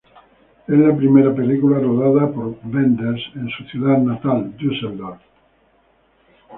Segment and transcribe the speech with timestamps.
[0.67, 5.21] Es la primera película rodada por Wenders en su ciudad natal, Düsseldorf.